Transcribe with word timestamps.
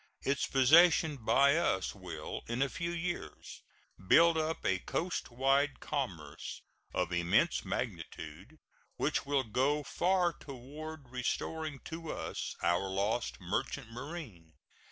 Its 0.23 0.47
possession 0.47 1.15
by 1.17 1.55
us 1.55 1.93
will 1.93 2.41
in 2.47 2.63
a 2.63 2.69
few 2.69 2.89
years 2.89 3.61
build 4.07 4.35
up 4.35 4.65
a 4.65 4.79
coastwise 4.79 5.69
commerce 5.79 6.63
of 6.91 7.11
immense 7.13 7.63
magnitude, 7.63 8.57
which 8.95 9.27
will 9.27 9.43
go 9.43 9.83
far 9.83 10.33
toward 10.33 11.09
restoring 11.09 11.77
to 11.85 12.11
us 12.11 12.55
our 12.63 12.89
lost 12.89 13.39
merchant 13.39 13.91
marine. 13.91 14.53